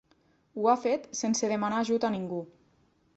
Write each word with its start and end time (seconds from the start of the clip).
Ho 0.61 0.69
ha 0.71 0.75
fet 0.85 1.05
sense 1.19 1.49
demanar 1.51 1.83
ajut 1.83 2.09
a 2.09 2.11
ningú. 2.17 2.41